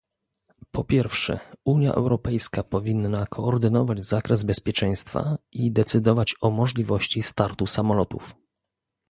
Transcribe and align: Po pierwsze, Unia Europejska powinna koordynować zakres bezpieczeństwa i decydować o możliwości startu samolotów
Po 0.71 0.83
pierwsze, 0.83 1.39
Unia 1.65 1.93
Europejska 1.93 2.63
powinna 2.63 3.25
koordynować 3.25 4.03
zakres 4.05 4.43
bezpieczeństwa 4.43 5.37
i 5.51 5.71
decydować 5.71 6.35
o 6.41 6.49
możliwości 6.51 7.21
startu 7.21 7.67
samolotów 7.67 8.35